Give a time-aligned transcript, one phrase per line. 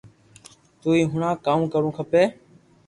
[0.81, 2.23] تو ھي ھڻاو ڪاو ڪروُ کپي